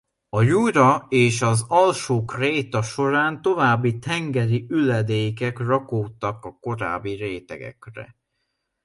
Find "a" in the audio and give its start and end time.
0.29-0.41, 6.45-6.57